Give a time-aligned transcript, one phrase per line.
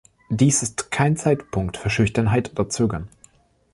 [0.31, 3.07] Dies ist kein Zeitpunkt für Schüchternheit oder Zögern.